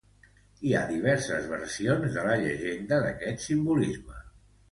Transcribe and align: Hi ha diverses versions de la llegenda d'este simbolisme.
Hi 0.67 0.71
ha 0.75 0.79
diverses 0.91 1.43
versions 1.51 2.15
de 2.17 2.25
la 2.29 2.39
llegenda 2.45 2.99
d'este 3.05 3.35
simbolisme. 3.47 4.19